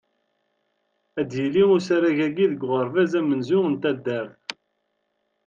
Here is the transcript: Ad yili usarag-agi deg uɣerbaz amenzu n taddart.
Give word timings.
Ad 1.19 1.29
yili 1.37 1.63
usarag-agi 1.75 2.45
deg 2.51 2.61
uɣerbaz 2.67 3.11
amenzu 3.19 3.59
n 3.71 3.75
taddart. 3.81 4.43